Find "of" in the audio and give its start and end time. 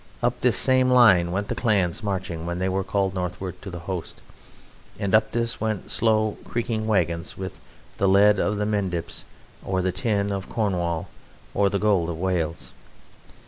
8.39-8.57, 10.31-10.49, 12.09-12.17